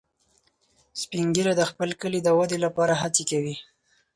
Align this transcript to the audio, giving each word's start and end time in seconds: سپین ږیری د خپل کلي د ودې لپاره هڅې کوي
سپین 1.01 1.27
ږیری 1.35 1.53
د 1.57 1.61
خپل 1.69 1.89
کلي 2.01 2.19
د 2.23 2.29
ودې 2.37 2.57
لپاره 2.65 2.93
هڅې 3.01 3.23
کوي 3.31 3.55